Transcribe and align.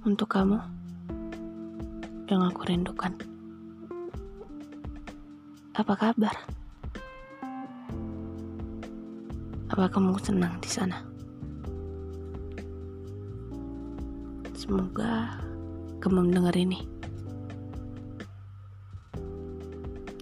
untuk 0.00 0.32
kamu 0.32 0.56
yang 2.32 2.40
aku 2.48 2.64
rindukan. 2.64 3.12
Apa 5.76 5.92
kabar? 5.92 6.32
Apa 9.68 9.84
kamu 9.92 10.16
senang 10.24 10.56
di 10.64 10.70
sana? 10.72 11.04
Semoga 14.56 15.36
kamu 16.00 16.32
mendengar 16.32 16.56
ini. 16.56 16.80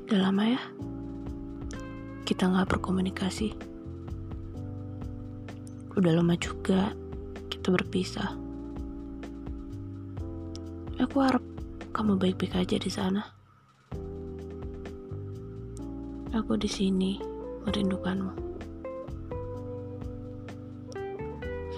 Udah 0.09 0.27
lama 0.27 0.43
ya 0.43 0.63
kita 2.27 2.51
nggak 2.51 2.67
berkomunikasi. 2.75 3.55
Udah 5.95 6.13
lama 6.19 6.35
juga 6.35 6.91
kita 7.47 7.71
berpisah. 7.71 8.48
Aku 10.99 11.23
harap 11.23 11.39
kamu 11.95 12.19
baik-baik 12.19 12.59
aja 12.59 12.75
di 12.75 12.91
sana. 12.91 13.23
Aku 16.35 16.59
di 16.59 16.67
sini 16.67 17.23
merindukanmu. 17.63 18.35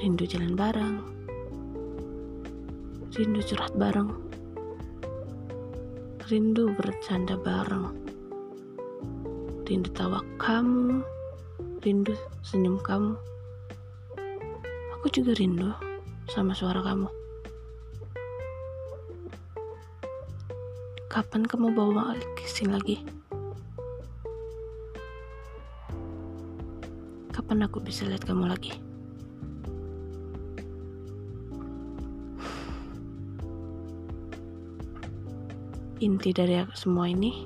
Rindu 0.00 0.24
jalan 0.24 0.56
bareng. 0.56 1.04
Rindu 3.12 3.44
curhat 3.44 3.76
bareng. 3.76 4.08
Rindu 6.24 6.72
bercanda 6.80 7.36
bareng. 7.36 7.92
Rindu 9.68 9.92
tawa 9.92 10.24
kamu. 10.40 11.04
Rindu 11.84 12.16
senyum 12.40 12.80
kamu. 12.80 13.20
Aku 14.96 15.12
juga 15.12 15.36
rindu 15.36 15.76
sama 16.32 16.56
suara 16.56 16.80
kamu. 16.80 17.19
Kapan 21.10 21.42
kamu 21.42 21.74
bawa 21.74 22.14
ke 22.38 22.46
lagi? 22.70 23.02
Kapan 27.34 27.66
aku 27.66 27.82
bisa 27.82 28.06
lihat 28.06 28.22
kamu 28.22 28.46
lagi? 28.46 28.78
Inti 35.98 36.30
dari 36.30 36.62
semua 36.78 37.10
ini, 37.10 37.42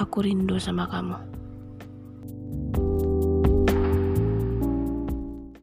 aku 0.00 0.24
rindu 0.24 0.56
sama 0.56 0.88
kamu. 0.88 1.39